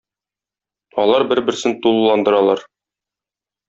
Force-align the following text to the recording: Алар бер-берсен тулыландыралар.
Алар 1.03 1.27
бер-берсен 1.33 1.79
тулыландыралар. 1.87 2.69